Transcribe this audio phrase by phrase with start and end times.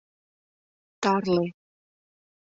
[1.01, 1.43] —Тарле.